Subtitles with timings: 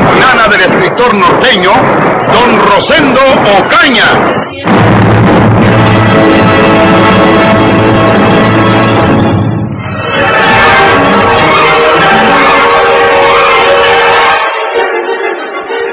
[0.00, 1.72] campilana del escritor norteño,
[2.32, 3.20] don Rosendo
[3.58, 4.04] Ocaña.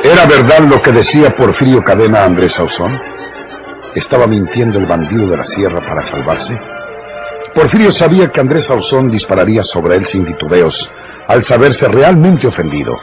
[0.04, 2.98] ¿Era verdad lo que decía Porfirio Cadena a Andrés Sauzón?
[3.94, 6.58] ¿Estaba mintiendo el bandido de la sierra para salvarse?
[7.54, 10.92] Porfirio sabía que Andrés Sauzón dispararía sobre él sin titubeos
[11.28, 12.94] al saberse realmente ofendido,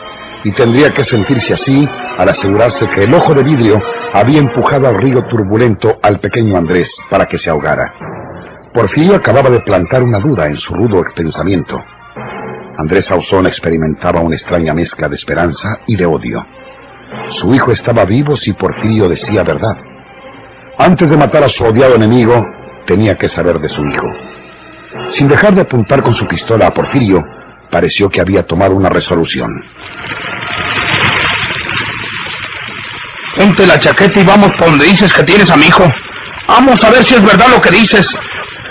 [0.45, 1.89] y tendría que sentirse así
[2.19, 3.83] al asegurarse que el ojo de vidrio
[4.13, 7.93] había empujado al río turbulento al pequeño Andrés para que se ahogara.
[8.73, 11.83] Porfirio acababa de plantar una duda en su rudo pensamiento.
[12.77, 16.45] Andrés Sauzón experimentaba una extraña mezcla de esperanza y de odio.
[17.31, 19.77] Su hijo estaba vivo si Porfirio decía verdad.
[20.77, 22.45] Antes de matar a su odiado enemigo,
[22.87, 24.07] tenía que saber de su hijo.
[25.11, 27.23] Sin dejar de apuntar con su pistola a Porfirio,
[27.71, 29.51] pareció que había tomado una resolución.
[33.45, 35.85] Ponte la chaqueta y vamos por donde dices que tienes a mi hijo.
[36.49, 38.09] Vamos a ver si es verdad lo que dices.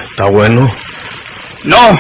[0.10, 0.68] Está bueno.
[1.64, 1.96] No,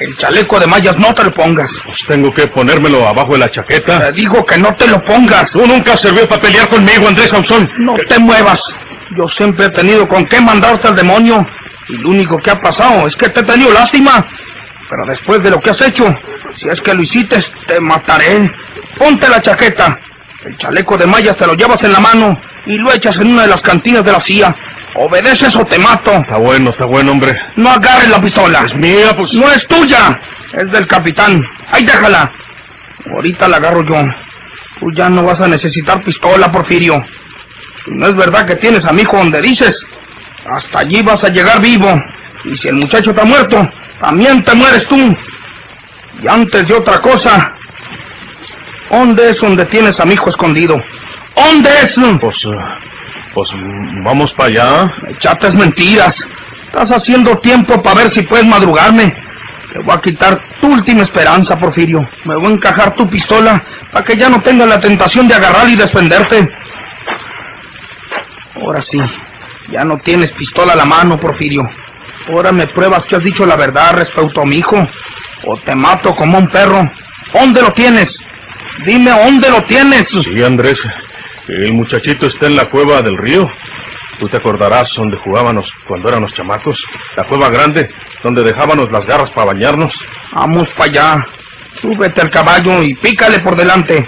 [0.00, 1.70] el chaleco de mallas no te lo pongas.
[1.84, 4.00] Pues tengo que ponérmelo abajo de la chaqueta.
[4.00, 5.50] Te digo que no te lo pongas.
[5.50, 7.70] Tú nunca sirvió para pelear conmigo, Andrés Sauzón.
[7.80, 8.62] No te muevas.
[9.14, 11.46] Yo siempre he tenido con qué mandarte al demonio.
[11.90, 14.26] Y lo único que ha pasado es que te he tenido lástima.
[14.88, 16.06] Pero después de lo que has hecho,
[16.54, 18.50] si es que lo hiciste, te mataré.
[18.96, 20.00] Ponte la chaqueta.
[20.46, 23.42] El chaleco de mallas te lo llevas en la mano y lo echas en una
[23.42, 24.54] de las cantinas de la CIA.
[24.94, 26.12] Obedeces o te mato.
[26.12, 27.36] Está bueno, está bueno, hombre.
[27.56, 28.60] No agarres la pistola.
[28.64, 29.32] Es mía, pues.
[29.34, 30.16] No es tuya.
[30.52, 31.42] Es del capitán.
[31.72, 32.30] Ahí déjala.
[33.12, 33.96] Ahorita la agarro yo.
[34.78, 37.04] Tú ya no vas a necesitar pistola, Porfirio.
[37.88, 39.84] No es verdad que tienes a mi hijo donde dices,
[40.48, 41.92] hasta allí vas a llegar vivo.
[42.44, 43.68] Y si el muchacho está muerto,
[43.98, 44.96] también te mueres tú.
[46.22, 47.55] Y antes de otra cosa,
[48.90, 50.76] ¿dónde es donde tienes a mi hijo escondido?
[51.34, 51.94] ¿Dónde es?
[52.20, 52.50] Pues, uh,
[53.34, 53.50] pues
[54.04, 54.92] vamos para allá.
[55.18, 56.16] Chatas mentiras.
[56.66, 59.14] Estás haciendo tiempo para ver si puedes madrugarme.
[59.72, 62.06] Te voy a quitar tu última esperanza, Porfirio.
[62.24, 65.68] Me voy a encajar tu pistola para que ya no tengas la tentación de agarrar
[65.68, 66.48] y defenderte.
[68.54, 68.98] Ahora sí,
[69.70, 71.62] ya no tienes pistola a la mano, Porfirio.
[72.28, 74.76] Ahora me pruebas que has dicho la verdad respecto a mi hijo.
[75.44, 76.90] O te mato como un perro.
[77.32, 78.16] ¿Dónde lo tienes?
[78.84, 80.08] Dime, ¿dónde lo tienes?
[80.08, 80.78] Sí, Andrés.
[81.48, 83.50] El muchachito está en la cueva del río.
[84.18, 86.82] Tú te acordarás donde jugábamos cuando éramos chamacos.
[87.16, 87.90] La cueva grande,
[88.22, 89.92] donde dejábamos las garras para bañarnos.
[90.32, 91.26] Vamos para allá.
[91.80, 94.06] Súbete al caballo y pícale por delante.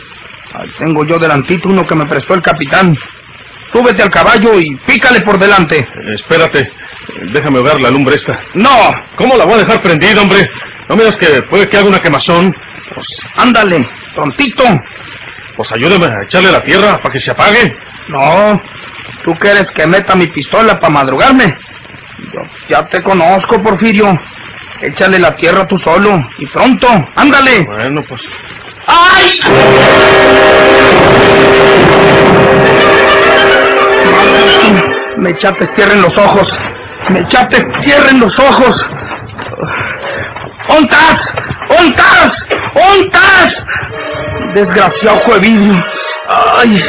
[0.55, 2.97] Ahí tengo yo delantito uno que me prestó el capitán.
[3.73, 5.79] Súbete al caballo y pícale por delante.
[5.79, 6.73] Eh, espérate.
[7.33, 8.41] Déjame ver la lumbre esta.
[8.55, 8.91] No.
[9.17, 10.49] ¿Cómo la voy a dejar prendida, hombre?
[10.89, 12.55] No miras que puede que haga una quemazón.
[12.95, 13.07] Pues
[13.37, 14.65] ándale, tontito.
[15.57, 17.77] Pues ayúdame a echarle la tierra para que se apague.
[18.09, 18.61] No.
[19.25, 21.57] ¿Tú quieres que meta mi pistola para madrugarme?
[22.33, 24.19] Yo ya te conozco, Porfirio.
[24.81, 26.25] Échale la tierra tú solo.
[26.39, 26.87] Y pronto.
[27.17, 27.65] Ándale.
[27.65, 28.23] Bueno, pues.
[28.87, 29.41] ¡Ay!
[35.19, 36.59] Me echaste tierra en los ojos.
[37.11, 38.91] Me echaste tierra en los ojos.
[40.69, 41.35] ¡Ontas!
[41.71, 42.47] ¡Ontas!
[42.79, 43.67] ¡Ontas!
[44.55, 45.85] Desgraciado vidrio.
[46.29, 46.83] ¡Ay!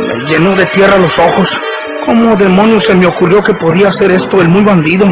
[0.00, 1.60] Me llenó de tierra los ojos.
[2.06, 5.06] ¿Cómo demonios se me ocurrió que podía hacer esto el muy bandido?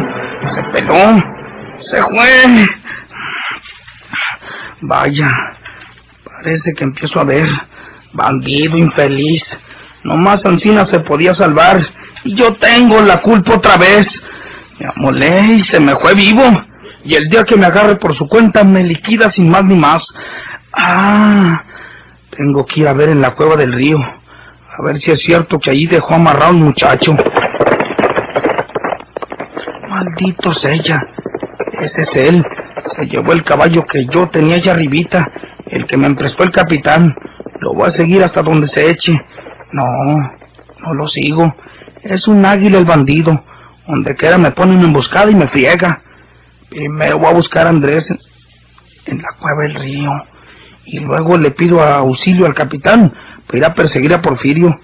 [0.45, 1.21] Se peló.
[1.79, 2.67] Se fue.
[4.81, 5.29] Vaya.
[6.23, 7.47] Parece que empiezo a ver.
[8.13, 9.43] Bandido infeliz.
[10.03, 11.81] Nomás Ancina se podía salvar.
[12.23, 14.07] Y yo tengo la culpa otra vez.
[14.79, 16.43] Me amolé y se me fue vivo.
[17.03, 20.05] Y el día que me agarre por su cuenta me liquida sin más ni más.
[20.73, 21.63] Ah,
[22.35, 23.97] tengo que ir a ver en la cueva del río.
[23.97, 27.15] A ver si es cierto que allí dejó amarrado un muchacho.
[29.87, 31.01] Maldito sea.
[31.81, 32.45] Ese es él.
[32.85, 35.27] Se llevó el caballo que yo tenía allá arribita.
[35.65, 37.15] El que me emprestó el capitán.
[37.59, 39.13] Lo voy a seguir hasta donde se eche.
[39.71, 39.85] No,
[40.79, 41.55] no lo sigo.
[42.03, 43.43] Es un águila el bandido.
[43.87, 46.01] Donde quiera me pone una emboscada y me friega.
[46.71, 48.09] Primero voy a buscar a Andrés
[49.05, 50.09] en la cueva del río.
[50.85, 53.13] Y luego le pido auxilio al capitán
[53.45, 54.79] para ir a perseguir a Porfirio.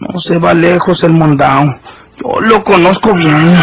[0.00, 1.76] No se va lejos el mondao.
[2.20, 3.54] Yo lo conozco bien.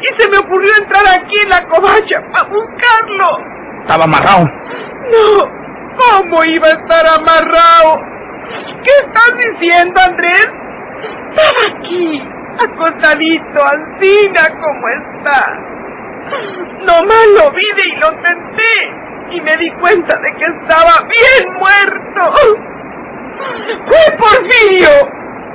[0.00, 3.38] Y se me ocurrió entrar aquí en la covacha para buscarlo.
[3.82, 4.44] Estaba amarrado.
[5.10, 5.50] No,
[5.96, 8.00] ¿cómo iba a estar amarrado?
[8.84, 10.48] ¿Qué estás diciendo, Andrés?
[11.30, 12.22] Estaba aquí,
[12.58, 15.56] acostadito, Alcina, como está.
[16.80, 22.34] Nomás lo vi y lo tenté y me di cuenta de que estaba bien muerto.
[23.86, 24.90] ¡Fue Porfirio!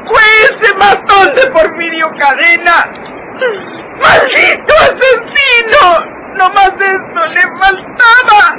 [0.06, 2.94] ¡Fue ese matón de Porfirio Cadena!
[4.00, 6.13] ¡Maldito asesino!
[6.36, 8.56] Nomás esto le faltaba.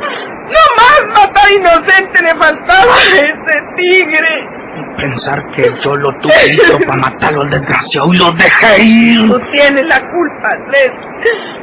[0.00, 4.48] No más matar inocente le faltaba a ese tigre.
[4.96, 9.28] Pensar que yo lo tuve listo para matarlo al desgraciado y lo dejé ir.
[9.28, 10.92] Tú tienes la culpa, Andrés.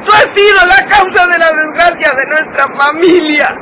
[0.04, 3.56] Tú has sido la causa de la desgracia de nuestra familia.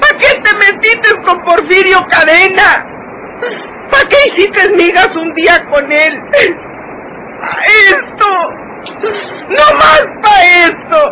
[0.00, 2.86] ¿Para qué te metiste con Porfirio Cadena?
[3.90, 6.20] ¿Para qué hiciste migas un día con él?
[7.42, 8.59] ¡A esto!
[9.48, 11.10] ¡No más para esto!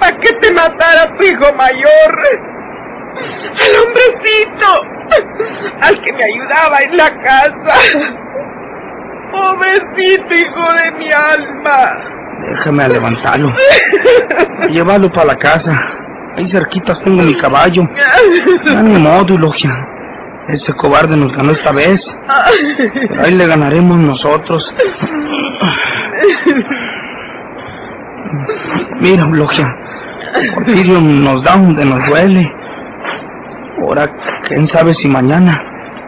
[0.00, 2.18] ¿Para qué te matara tu hijo mayor?
[3.16, 4.70] Al hombrecito,
[5.80, 7.74] al que me ayudaba en la casa.
[9.30, 11.92] Pobrecito hijo de mi alma.
[12.50, 13.54] Déjame levantarlo.
[14.68, 15.72] Llévalo para la casa.
[16.36, 17.82] Ahí cerquitas tengo mi caballo.
[18.66, 19.70] Ya ni modo, Eulogia.
[20.48, 22.00] Ese cobarde nos ganó esta vez.
[23.24, 24.74] Ahí le ganaremos nosotros.
[29.00, 29.66] Mira, Eulogia.
[30.54, 32.52] Porfirio nos da donde nos duele.
[33.82, 34.08] Ahora,
[34.48, 35.60] quién sabe si mañana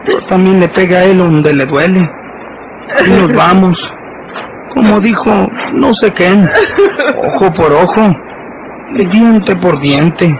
[0.07, 2.09] yo también le pega a él donde le duele.
[3.05, 3.93] Y nos vamos.
[4.73, 5.29] Como dijo,
[5.73, 6.31] no sé qué.
[7.35, 8.15] Ojo por ojo.
[8.93, 10.39] Diente por diente.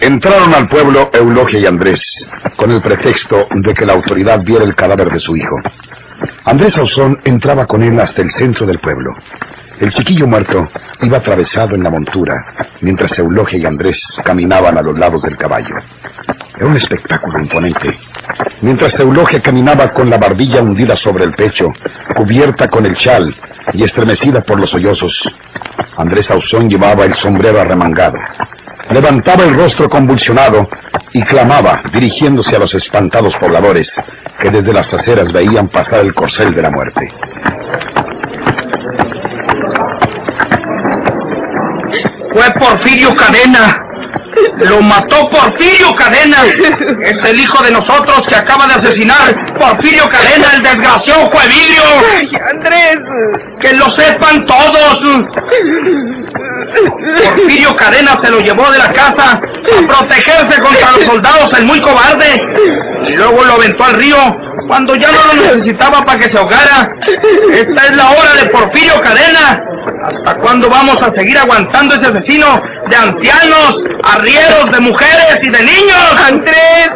[0.00, 2.00] Entraron al pueblo Eulogia y Andrés,
[2.56, 5.56] con el pretexto de que la autoridad viera el cadáver de su hijo.
[6.44, 9.10] Andrés Ausón entraba con él hasta el centro del pueblo.
[9.78, 10.66] El chiquillo muerto
[11.02, 12.34] iba atravesado en la montura,
[12.80, 15.74] mientras Eulogia y Andrés caminaban a los lados del caballo.
[16.56, 17.98] Era un espectáculo imponente.
[18.62, 21.72] Mientras Eulogia caminaba con la barbilla hundida sobre el pecho,
[22.14, 23.34] cubierta con el chal
[23.74, 25.22] y estremecida por los sollozos,
[25.96, 28.16] Andrés Ausón llevaba el sombrero arremangado.
[28.90, 30.68] Levantaba el rostro convulsionado
[31.12, 33.94] y clamaba, dirigiéndose a los espantados pobladores
[34.40, 37.12] que desde las aceras veían pasar el corcel de la muerte.
[42.32, 43.76] Fue Porfirio Cadena.
[44.58, 46.38] Lo mató Porfirio Cadena.
[47.04, 49.34] Es el hijo de nosotros que acaba de asesinar.
[49.58, 51.82] Porfirio Cadena, el desgraciado Juevilio.
[52.16, 52.96] Ay, Andrés.
[53.60, 55.04] Que lo sepan todos.
[57.24, 61.80] Porfirio Cadena se lo llevó de la casa a protegerse contra los soldados, el muy
[61.80, 62.40] cobarde.
[63.08, 64.16] Y luego lo aventó al río
[64.68, 66.88] cuando ya no lo necesitaba para que se ahogara.
[67.52, 69.60] Esta es la hora de Porfirio Cadena.
[70.04, 75.62] ¿Hasta cuándo vamos a seguir aguantando ese asesino de ancianos, arrieros, de mujeres y de
[75.62, 76.16] niños?
[76.26, 76.90] Andrés.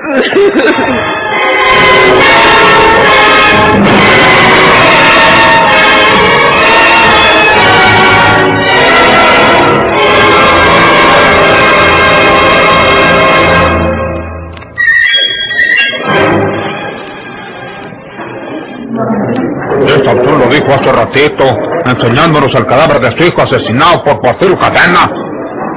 [20.65, 21.45] Dijo hace ratito,
[21.87, 25.11] enseñándonos el cadáver de su hijo asesinado por Porfirio Cadena.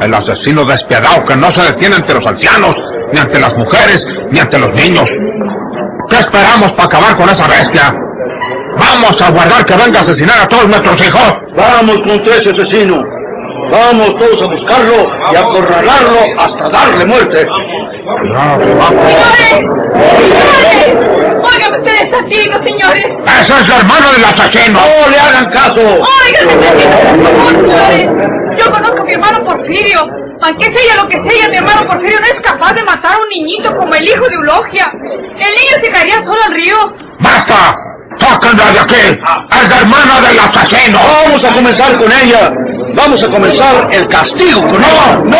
[0.01, 2.75] El asesino despiadado que no se detiene ante los ancianos,
[3.11, 5.05] ni ante las mujeres, ni ante los niños.
[6.09, 7.93] ¿Qué esperamos para acabar con esa bestia?
[8.77, 11.33] Vamos a guardar que venga a asesinar a todos nuestros hijos.
[11.55, 13.03] Vamos contra ese asesino.
[13.71, 17.47] Vamos todos a buscarlo y a acorralarlo hasta darle muerte.
[21.87, 23.05] Oigan ustedes asesinos, señores.
[23.05, 24.79] ¡Ese es el hermano del asesino!
[24.79, 25.81] ¡No le hagan caso!
[25.81, 28.09] Oigan, por favor, señores.
[28.57, 30.07] Yo conozco a mi hermano Porfirio.
[30.41, 33.27] Aunque sea lo que sea, mi hermano Porfirio no es capaz de matar a un
[33.29, 34.91] niñito como el hijo de Eulogia.
[34.93, 36.77] El niño se caería solo al río.
[37.19, 37.75] ¡Basta!
[38.19, 39.19] ¡Sáquenla de aquí!
[39.61, 40.99] ¡Es la hermana del asesino!
[41.25, 42.51] Vamos a comenzar con ella.
[42.97, 45.21] Vamos a comenzar el castigo con ella.
[45.23, 45.37] ¡No!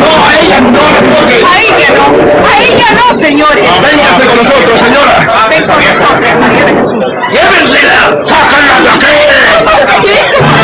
[0.00, 0.26] ¡No!
[0.26, 1.36] ¡A ella no le toque!
[1.46, 2.04] A ella no,
[2.46, 3.64] a ella no, señores.
[3.80, 5.46] Véngase con nosotros, señora.
[5.48, 7.04] Ven con nosotros, María de Jesús.
[7.30, 8.18] ¡Llévensela!
[8.26, 10.59] ¡Sáquenla de aquí!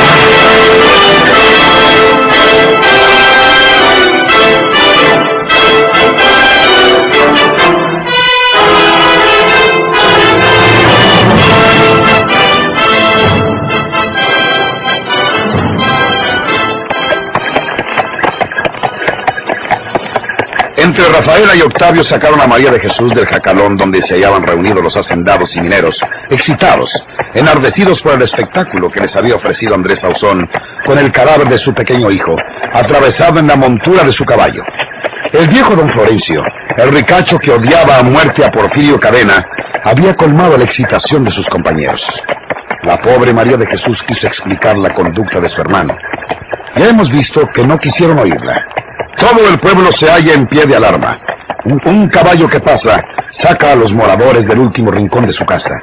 [20.87, 24.85] Entre Rafaela y Octavio sacaron a María de Jesús del jacalón donde se hallaban reunidos
[24.85, 26.01] los hacendados y mineros,
[26.31, 26.89] excitados,
[27.35, 30.49] enardecidos por el espectáculo que les había ofrecido Andrés Sauzón
[30.85, 32.37] con el cadáver de su pequeño hijo,
[32.73, 34.63] atravesado en la montura de su caballo.
[35.33, 36.45] El viejo don Florencio,
[36.77, 39.45] el ricacho que odiaba a muerte a Porfirio Cadena,
[39.83, 42.07] había colmado la excitación de sus compañeros.
[42.85, 45.97] La pobre María de Jesús quiso explicar la conducta de su hermano.
[46.77, 48.65] Ya hemos visto que no quisieron oírla.
[49.19, 51.19] Todo el pueblo se halla en pie de alarma.
[51.65, 55.75] Un, caballo que pasa saca a los moradores del último rincón de su casa.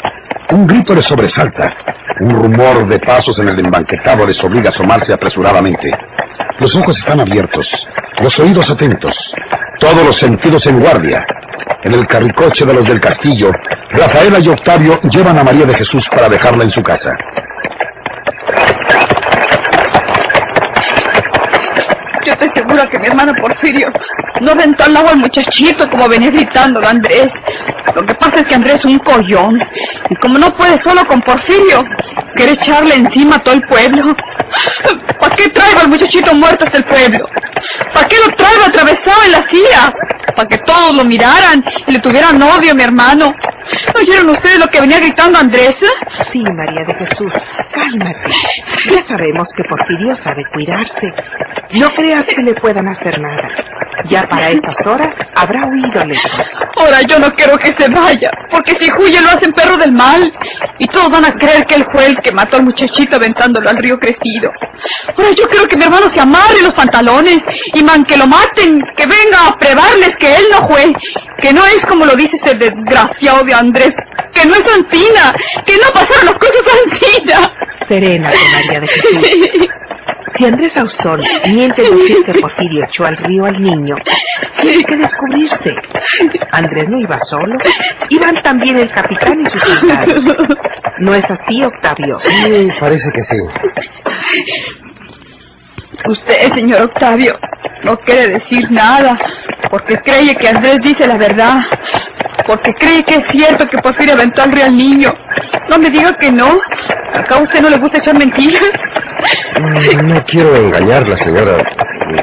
[0.51, 1.73] Un grito les sobresalta.
[2.21, 5.91] Un rumor de pasos en el embanquetado les obliga a asomarse apresuradamente.
[6.59, 7.69] Los ojos están abiertos,
[8.21, 9.33] los oídos atentos,
[9.79, 11.25] todos los sentidos en guardia.
[11.83, 13.51] En el carricoche de los del castillo,
[13.89, 17.11] Rafaela y Octavio llevan a María de Jesús para dejarla en su casa.
[22.25, 23.91] Yo estoy segura que mi hermano Porfirio
[24.41, 27.27] no aventó al agua al muchachito como venía gritándolo Andrés.
[27.93, 29.61] Lo que pasa es que Andrés es un collón.
[30.09, 31.83] Y como no puede solo con Porfirio,
[32.35, 34.15] quiere echarle encima a todo el pueblo.
[35.19, 37.27] ¿Para qué traigo al muchachito muerto hasta el pueblo?
[37.93, 39.93] ¿Para qué lo traigo atravesado en la silla?
[40.35, 43.33] Para que todos lo miraran y le tuvieran odio a mi hermano.
[43.95, 45.75] ¿Oyeron ustedes lo que venía gritando Andrés?
[46.31, 47.31] Sí, María de Jesús,
[47.71, 48.31] cálmate.
[48.91, 51.13] Ya sabemos que Porfirio sabe cuidarse.
[51.73, 53.49] No creas que le puedan hacer nada.
[54.09, 56.51] Ya para estas horas habrá huido lejos.
[56.77, 60.31] Ahora yo no quiero que se vaya, porque si huye lo hacen perro del mal.
[60.77, 63.77] Y todos van a creer que él fue el que mató al muchachito aventándolo al
[63.77, 64.51] río crecido.
[65.17, 67.37] Ahora yo quiero que mi hermano se amarre los pantalones
[67.73, 70.93] y man que lo maten, que venga a probarles que él no fue,
[71.41, 73.93] que no es como lo dice ese desgraciado de Andrés,
[74.33, 75.33] que no es Antina,
[75.65, 77.51] que no pasaron las cosas Antina.
[77.87, 79.69] Serénate, María de Jesús.
[80.35, 83.95] Si Andrés Ausón miente en decir que Porfirio echó al río al niño,
[84.61, 85.75] tiene que descubrirse.
[86.51, 87.55] Andrés no iba solo,
[88.09, 90.23] iban también el capitán y sus soldados.
[90.99, 92.19] ¿No es así, Octavio?
[92.19, 93.37] Sí, parece que sí.
[96.05, 97.37] Usted, señor Octavio,
[97.83, 99.17] no quiere decir nada,
[99.69, 101.57] porque cree que Andrés dice la verdad,
[102.45, 105.13] porque cree que es cierto que Porfirio aventó al río al niño.
[105.69, 106.47] No me diga que no.
[107.13, 108.71] ¿Acá a usted no le gusta echar mentiras?
[110.03, 111.63] No quiero engañarla, señora.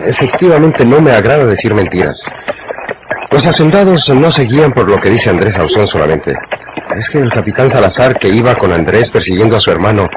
[0.04, 2.22] Efectivamente, no me agrada decir mentiras.
[3.30, 6.34] Los hacendados no se guían por lo que dice Andrés Ausón solamente.
[6.96, 10.08] Es que el capitán Salazar, que iba con Andrés persiguiendo a su hermano,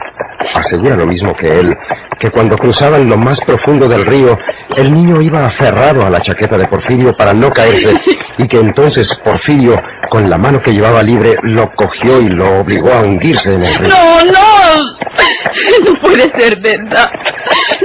[0.55, 1.75] asegura lo mismo que él,
[2.19, 4.37] que cuando cruzaban lo más profundo del río,
[4.75, 7.93] el niño iba aferrado a la chaqueta de Porfirio para no caerse,
[8.37, 12.91] y que entonces Porfirio, con la mano que llevaba libre, lo cogió y lo obligó
[12.91, 13.89] a hundirse en el río.
[13.89, 15.02] No, no.
[15.85, 17.09] No puede ser verdad.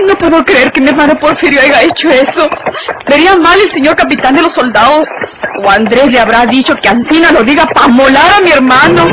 [0.07, 2.49] No puedo creer que mi hermano Porfirio haya hecho eso.
[3.09, 5.07] Vería mal el señor capitán de los soldados.
[5.63, 9.07] O Andrés le habrá dicho que Ancina lo diga para molar a mi hermano.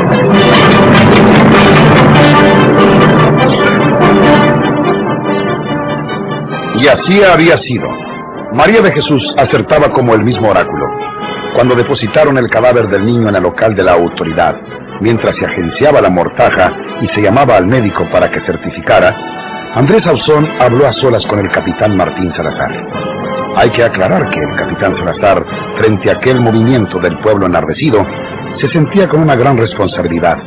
[6.80, 7.88] Y así había sido.
[8.52, 10.86] María de Jesús acertaba como el mismo oráculo.
[11.54, 14.56] Cuando depositaron el cadáver del niño en el local de la autoridad,
[15.00, 19.14] mientras se agenciaba la mortaja y se llamaba al médico para que certificara,
[19.74, 22.70] Andrés Ausón habló a solas con el capitán Martín Salazar.
[23.56, 25.44] Hay que aclarar que el capitán Salazar,
[25.78, 28.04] frente a aquel movimiento del pueblo enardecido,
[28.52, 30.38] se sentía con una gran responsabilidad,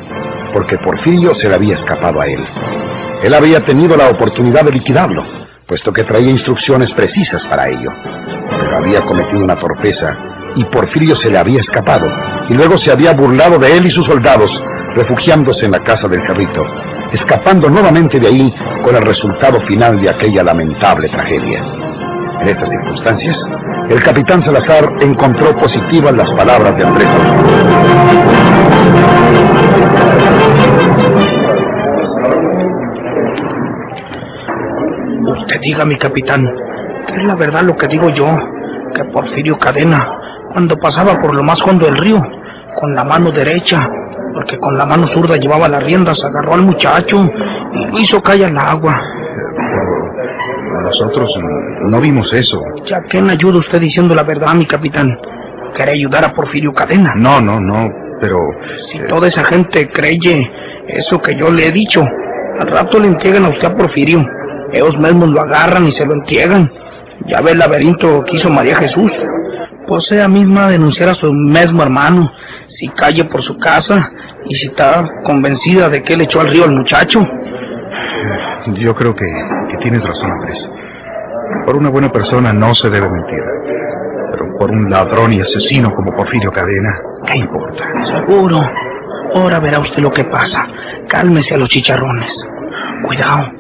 [0.51, 2.44] porque Porfirio se le había escapado a él.
[3.24, 5.24] Él había tenido la oportunidad de liquidarlo,
[5.68, 7.91] puesto que traía instrucciones precisas para ello.
[8.50, 12.06] Pero había cometido una torpeza y Porfirio se le había escapado
[12.50, 14.51] y luego se había burlado de él y sus soldados,
[14.96, 16.63] refugiándose en la casa del cerrito,
[17.12, 18.53] escapando nuevamente de ahí
[18.84, 21.63] con el resultado final de aquella lamentable tragedia.
[22.41, 23.38] En estas circunstancias,
[23.89, 27.10] el capitán Salazar encontró positivas las palabras de Andrés
[35.29, 36.44] Usted diga, mi capitán,
[37.08, 38.27] que es la verdad lo que digo yo,
[38.96, 40.08] que Porfirio Cadena,
[40.51, 42.22] cuando pasaba por lo más hondo del río,
[42.79, 43.88] con la mano derecha,
[44.34, 47.18] porque con la mano zurda llevaba las riendas, agarró al muchacho
[47.74, 49.00] y lo hizo caer al agua.
[50.84, 51.29] Nosotros
[51.88, 52.60] no vimos eso.
[52.86, 55.18] ¿Ya qué me ayuda usted diciendo la verdad, mi capitán?
[55.74, 57.13] ¿Quiere ayudar a Porfirio Cadena?
[57.15, 57.89] No, no, no,
[58.20, 58.39] pero...
[58.88, 60.50] Si toda esa gente creye
[60.88, 62.01] eso que yo le he dicho,
[62.60, 64.25] al rato le entregan a usted a Porfirio.
[64.72, 66.70] Ellos mismos lo agarran y se lo entregan.
[67.25, 69.12] Ya ve el laberinto que hizo María Jesús.
[69.89, 72.31] Pues ella misma denunciar a su mismo hermano,
[72.67, 74.12] si calle por su casa
[74.46, 77.19] y si está convencida de que él echó al río al muchacho.
[78.75, 79.25] Yo creo que,
[79.72, 80.72] que tienes razón, Andrés.
[81.65, 83.39] Por una buena persona no se debe mentir.
[84.31, 86.93] Pero por un ladrón y asesino como Porfirio Cadena,
[87.25, 87.84] ¿qué importa?
[88.03, 88.62] Seguro.
[89.34, 90.67] Ahora verá usted lo que pasa.
[91.08, 92.31] Cálmese a los chicharrones.
[93.08, 93.51] Cuidado,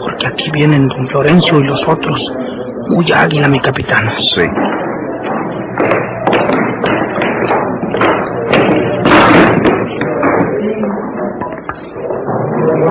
[0.00, 2.20] porque aquí vienen don Florencio y los otros.
[2.88, 4.10] Muy águila, mi capitán.
[4.18, 4.42] Sí.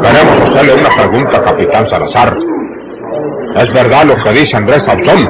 [0.01, 2.37] Queremos hacerle una pregunta, capitán Salazar.
[3.55, 5.27] ¿Es verdad lo que dice Andrés Sauzón?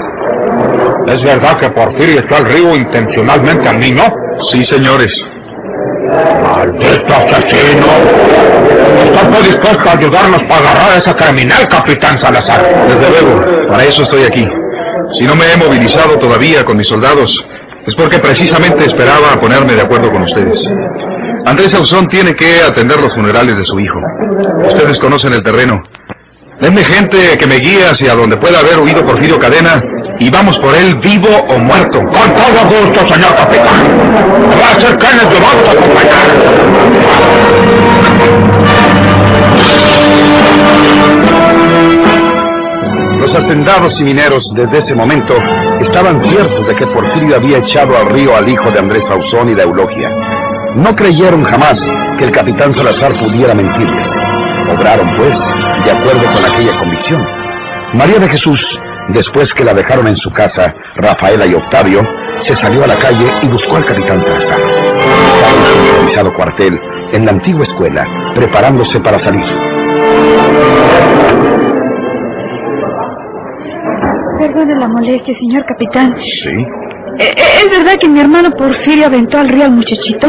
[1.07, 4.03] ¿Es verdad que Porfirio echó al río intencionalmente al niño?
[4.51, 5.13] Sí, señores.
[6.43, 7.85] ¡Maldito asesino!
[9.03, 12.63] ¿Está usted dispuesto a ayudarnos para agarrar a ese criminal, capitán Salazar?
[12.87, 14.47] Desde luego, para eso estoy aquí.
[15.11, 17.37] Si no me he movilizado todavía con mis soldados,
[17.85, 20.65] es porque precisamente esperaba ponerme de acuerdo con ustedes.
[21.45, 23.99] Andrés Ausón tiene que atender los funerales de su hijo.
[24.65, 25.83] Ustedes conocen el terreno.
[26.61, 29.83] Denme gente que me guíe hacia donde pueda haber huido Porfirio Cadena
[30.19, 31.99] y vamos por él vivo o muerto.
[31.99, 33.99] Con todo gusto, señor capitán.
[34.61, 36.93] Va a ser vamos a acompañar.
[43.35, 45.33] Hacendados y mineros desde ese momento
[45.81, 49.55] estaban ciertos de que Porfirio había echado al río al hijo de Andrés Ausón y
[49.55, 50.09] de Eulogia.
[50.75, 51.79] No creyeron jamás
[52.17, 54.07] que el capitán Salazar pudiera mentirles.
[54.71, 55.37] Obraron, pues,
[55.83, 57.25] de acuerdo con aquella convicción.
[57.93, 62.01] María de Jesús, después que la dejaron en su casa, Rafaela y Octavio,
[62.39, 64.59] se salió a la calle y buscó al capitán Salazar.
[64.59, 66.79] Estaba en su improvisado cuartel,
[67.11, 69.45] en la antigua escuela, preparándose para salir.
[74.43, 76.15] Perdone la molestia, señor capitán.
[76.21, 76.49] Sí,
[77.19, 80.27] Eh, eh, ¿Es verdad que mi hermano Porfirio aventó al río al muchachito?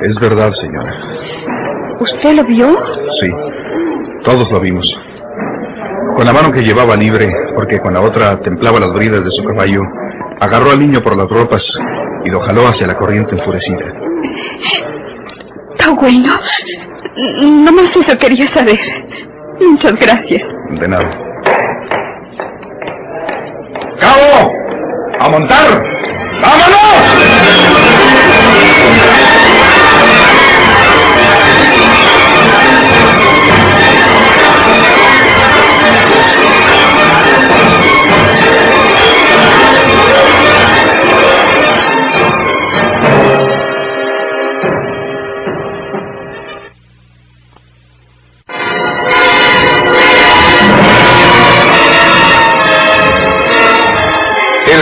[0.00, 0.92] es verdad, señora.
[2.00, 2.76] ¿Usted lo vio?
[3.20, 3.30] Sí,
[4.24, 4.86] todos lo vimos.
[6.16, 9.44] Con la mano que llevaba libre, porque con la otra templaba las bridas de su
[9.44, 9.80] caballo,
[10.40, 11.78] agarró al niño por las ropas
[12.24, 13.84] y lo jaló hacia la corriente enfurecida.
[15.70, 16.32] Está bueno.
[17.62, 18.78] Nomás eso quería saber.
[19.60, 20.42] Muchas gracias.
[20.80, 21.25] De nada.
[24.00, 24.50] ¡Cabo!
[25.20, 25.82] ¡A montar!
[26.42, 26.76] ¡Vámonos!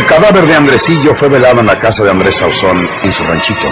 [0.04, 3.66] El cadáver de Andresillo fue velado en la casa de Andrés Sauzón, en su ranchito.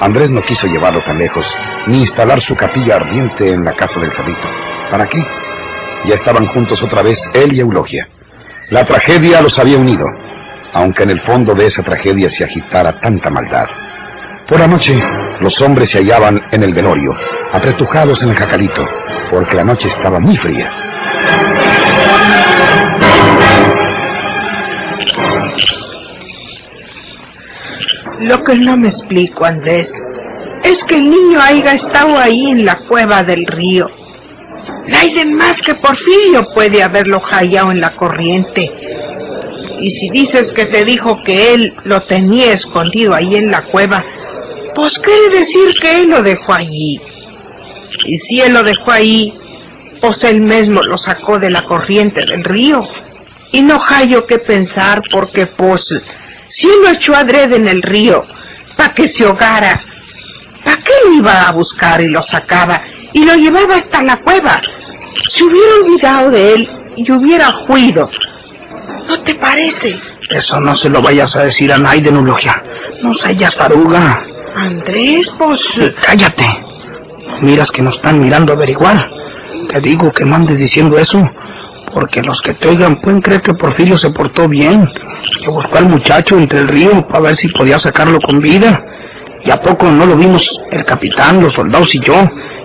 [0.00, 1.46] Andrés no quiso llevarlo tan lejos,
[1.86, 4.48] ni instalar su capilla ardiente en la casa del cabrito.
[4.90, 5.24] ¿Para qué?
[6.06, 8.08] Ya estaban juntos otra vez él y Eulogia.
[8.70, 10.04] La tragedia los había unido,
[10.72, 13.68] aunque en el fondo de esa tragedia se agitara tanta maldad.
[14.48, 15.00] Por la noche,
[15.38, 17.16] los hombres se hallaban en el velorio,
[17.52, 18.84] apretujados en el jacalito,
[19.30, 20.72] porque la noche estaba muy fría.
[28.22, 29.90] Lo que no me explico, Andrés,
[30.62, 33.88] es que el niño haya estado ahí en la cueva del río.
[34.86, 38.70] Nadie más que Porfirio puede haberlo hallado en la corriente.
[39.80, 44.04] Y si dices que te dijo que él lo tenía escondido ahí en la cueva,
[44.76, 47.00] pues quiere decir que él lo dejó allí.
[48.06, 49.34] Y si él lo dejó ahí,
[50.00, 52.86] pues él mismo lo sacó de la corriente del río.
[53.50, 55.92] Y no hallo qué pensar porque pues
[56.52, 58.24] si lo echó adrede en el río,
[58.76, 59.82] para que se ahogara,
[60.64, 64.60] ¿para qué lo iba a buscar y lo sacaba y lo llevaba hasta la cueva.
[65.28, 68.10] Se hubiera olvidado de él y hubiera huido.
[69.06, 69.98] ¿No te parece?
[70.30, 72.62] Eso no se lo vayas a decir a Naiden, Eulogia.
[73.02, 74.22] No seas taruga.
[74.56, 75.60] Andrés, pues...
[76.02, 76.46] Cállate.
[77.42, 79.10] Miras que nos están mirando a averiguar.
[79.68, 81.18] Te digo que no andes diciendo eso,
[81.92, 84.88] porque los que te oigan pueden creer que Porfirio se portó bien,
[85.42, 88.84] que buscó al muchacho entre el río para ver si podía sacarlo con vida.
[89.44, 92.14] ¿Y a poco no lo vimos el capitán, los soldados y yo,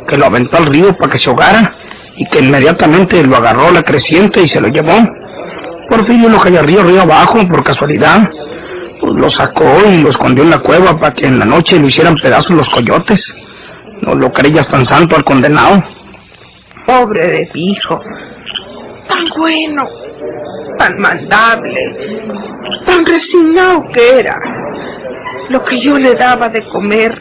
[0.08, 1.74] que lo aventó al río para que se ahogara
[2.16, 4.96] y que inmediatamente lo agarró la creciente y se lo llevó?
[5.90, 8.30] Porfirio lo cayó río, río abajo, por casualidad.
[9.00, 11.88] Pues lo sacó y lo escondió en la cueva para que en la noche lo
[11.88, 13.36] hicieran pedazos los coyotes.
[14.02, 15.84] No lo creías tan santo al condenado.
[16.86, 18.02] Pobre de mi hijo.
[19.08, 19.84] Tan bueno,
[20.78, 22.22] tan mandable,
[22.86, 24.40] tan resignado que era.
[25.50, 27.18] Lo que yo le daba de comer,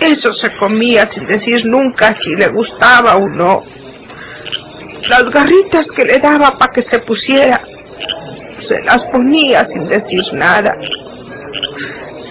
[0.00, 3.64] eso se comía sin decir nunca si le gustaba o no.
[5.08, 7.60] Las garritas que le daba para que se pusiera,
[8.58, 10.74] se las ponía sin decir nada,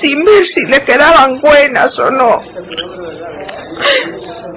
[0.02, 2.42] sin ver si le quedaban buenas o no.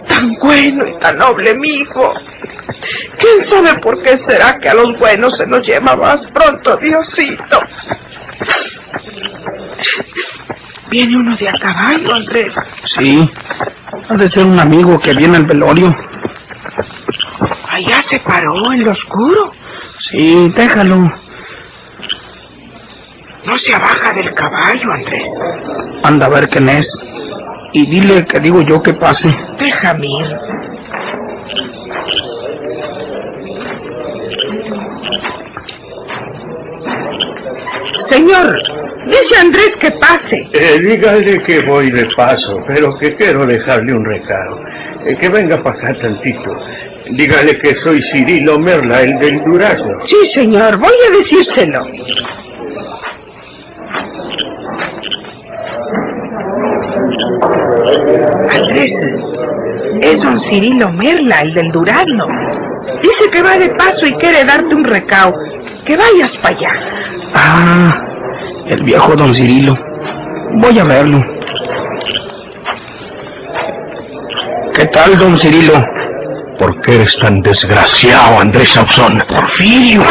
[0.08, 2.14] Tan bueno y tan noble mi hijo.
[3.18, 7.60] ¿Quién sabe por qué será que a los buenos se nos lleva más pronto, Diosito?
[10.90, 12.54] Viene uno de a caballo, Andrés.
[12.84, 13.30] Sí,
[14.08, 15.94] ha de ser un amigo que viene al velorio.
[17.70, 19.52] Allá se paró en lo oscuro.
[20.00, 20.96] Sí, déjalo.
[23.44, 25.28] No se abaja del caballo, Andrés.
[26.02, 26.86] Anda a ver quién es.
[27.72, 29.28] Y dile que digo yo que pase.
[29.58, 30.38] Déjame ir.
[38.08, 38.56] Señor,
[39.06, 40.36] dice Andrés que pase.
[40.52, 44.60] Eh, dígale que voy de paso, pero que quiero dejarle un recado.
[45.04, 46.50] Eh, que venga para acá tantito.
[47.10, 50.00] Dígale que soy Cirilo Merla, el del durazno.
[50.06, 51.82] Sí, señor, voy a decírselo.
[58.50, 58.92] Andrés,
[60.02, 62.26] es don Cirilo Merla, el del durazno.
[63.02, 65.34] Dice que va de paso y quiere darte un recao.
[65.84, 66.70] Que vayas para allá.
[67.34, 67.94] Ah,
[68.66, 69.76] el viejo don Cirilo.
[70.54, 71.22] Voy a verlo.
[74.74, 75.74] ¿Qué tal, don Cirilo?
[76.58, 79.22] ¿Por qué eres tan desgraciado, Andrés Sauzón?
[79.28, 80.02] Porfirio.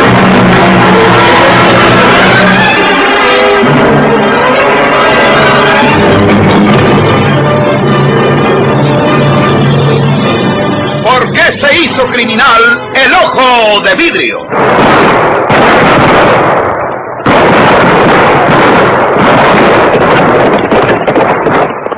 [13.08, 14.40] El ojo de vidrio?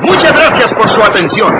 [0.00, 1.52] Muchas gracias por su atención.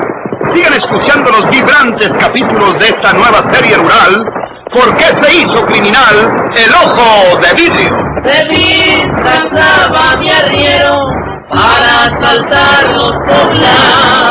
[0.53, 4.25] Sigan escuchando los vibrantes capítulos de esta nueva serie rural.
[4.73, 7.97] ¿Por qué se hizo criminal el ojo de vidrio?
[8.23, 11.01] Se disfrazaba de arriero
[11.49, 14.31] para asaltar los poblados.